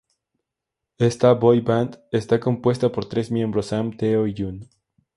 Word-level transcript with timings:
Esta 0.97 1.31
boy 1.33 1.61
band 1.61 1.99
está 2.11 2.39
compuesta 2.39 2.91
por 2.91 3.07
tres 3.07 3.29
miembros 3.29 3.67
Sam, 3.67 3.95
Teo 3.95 4.25
y 4.25 4.33
Yun. 4.33 4.67